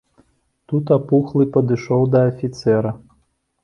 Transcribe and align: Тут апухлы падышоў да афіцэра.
Тут 0.71 0.85
апухлы 0.97 1.43
падышоў 1.59 2.01
да 2.17 2.27
афіцэра. 2.35 2.99